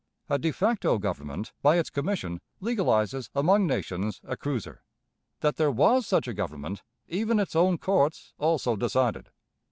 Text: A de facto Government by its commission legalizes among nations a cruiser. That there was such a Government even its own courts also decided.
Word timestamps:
A 0.31 0.39
de 0.39 0.49
facto 0.51 0.97
Government 0.97 1.53
by 1.61 1.75
its 1.77 1.91
commission 1.91 2.41
legalizes 2.59 3.29
among 3.35 3.67
nations 3.67 4.19
a 4.23 4.35
cruiser. 4.35 4.81
That 5.41 5.57
there 5.57 5.69
was 5.69 6.07
such 6.07 6.27
a 6.27 6.33
Government 6.33 6.81
even 7.07 7.39
its 7.39 7.55
own 7.55 7.77
courts 7.77 8.33
also 8.39 8.75
decided. 8.75 9.29